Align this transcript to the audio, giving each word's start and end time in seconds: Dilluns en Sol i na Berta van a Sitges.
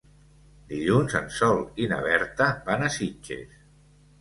Dilluns 0.71 1.17
en 1.19 1.29
Sol 1.35 1.61
i 1.83 1.87
na 1.93 1.99
Berta 2.07 2.51
van 2.71 2.87
a 2.87 2.91
Sitges. 2.99 3.57